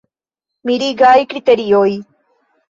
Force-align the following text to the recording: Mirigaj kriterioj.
Mirigaj 0.69 1.19
kriterioj. 1.35 1.87